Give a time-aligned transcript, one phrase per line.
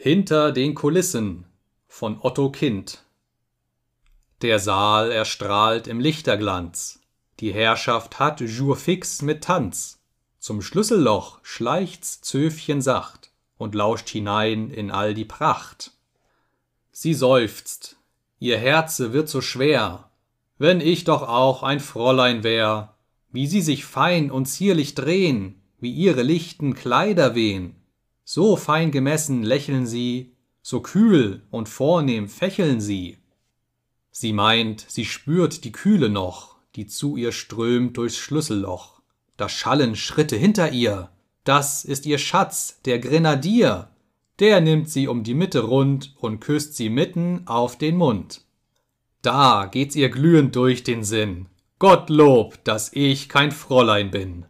[0.00, 1.44] Hinter den Kulissen
[1.88, 3.02] von Otto Kind
[4.42, 7.00] Der Saal erstrahlt im Lichterglanz,
[7.40, 9.98] die Herrschaft hat Jour fix mit Tanz.
[10.38, 15.90] Zum Schlüsselloch schleicht's Zöfchen sacht und lauscht hinein in all die Pracht.
[16.92, 17.96] Sie seufzt,
[18.38, 20.10] ihr Herze wird so schwer,
[20.58, 22.94] wenn ich doch auch ein Fräulein wär,
[23.32, 27.77] wie sie sich fein und zierlich drehn, wie ihre lichten Kleider wehn
[28.30, 33.16] so fein gemessen lächeln sie, so kühl und vornehm fächeln sie.
[34.10, 39.00] Sie meint, sie spürt die Kühle noch, die zu ihr strömt durchs Schlüsselloch.
[39.38, 41.08] Da schallen Schritte hinter ihr,
[41.44, 43.88] das ist ihr Schatz, der Grenadier.
[44.40, 48.42] Der nimmt sie um die Mitte rund und küsst sie mitten auf den Mund.
[49.22, 51.46] Da geht's ihr glühend durch den Sinn.
[51.78, 54.44] Gottlob, dass ich kein Fräulein bin.